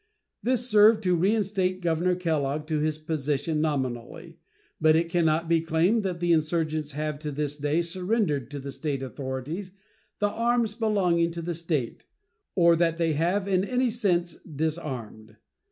This 0.41 0.67
served 0.67 1.03
to 1.03 1.15
reinstate 1.15 1.79
Governor 1.79 2.15
Kellogg 2.15 2.65
to 2.65 2.79
his 2.79 2.97
position 2.97 3.61
nominally, 3.61 4.39
but 4.81 4.95
it 4.95 5.09
can 5.09 5.25
not 5.25 5.47
be 5.47 5.61
claimed 5.61 6.01
that 6.01 6.19
the 6.19 6.31
insurgents 6.33 6.93
have 6.93 7.19
to 7.19 7.29
this 7.31 7.55
day 7.55 7.83
surrendered 7.83 8.49
to 8.49 8.57
the 8.59 8.71
State 8.71 9.03
authorities 9.03 9.73
the 10.17 10.29
arms 10.31 10.73
belonging 10.73 11.29
to 11.33 11.43
the 11.43 11.53
State, 11.53 12.05
or 12.55 12.75
that 12.77 12.97
they 12.97 13.13
have 13.13 13.47
in 13.47 13.63
any 13.63 13.91
sense 13.91 14.37
disarmed. 14.39 15.35